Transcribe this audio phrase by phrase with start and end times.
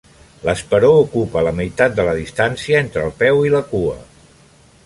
[0.45, 3.99] L'esperó ocupa la meitat de la distància entre el peu i la cua.